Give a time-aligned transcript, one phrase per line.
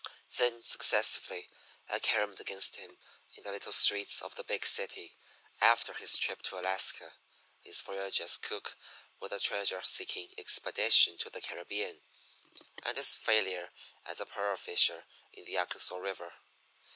[0.37, 1.47] Then, successively,
[1.87, 2.97] I caromed against him
[3.35, 5.15] in the little streets of the Big City
[5.61, 7.13] after his trip to Alaska,
[7.59, 8.75] his voyage as cook
[9.19, 12.01] with a treasure seeking expedition to the Caribbean,
[12.81, 13.69] and his failure
[14.03, 16.33] as a pearl fisher in the Arkansas River.